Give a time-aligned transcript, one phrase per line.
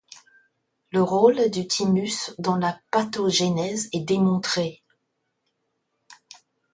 [0.89, 4.81] Le rôle du thymus dans la pathogénèse est démontré.